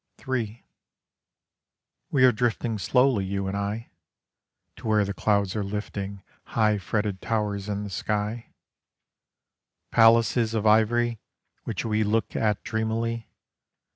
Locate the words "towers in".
7.21-7.83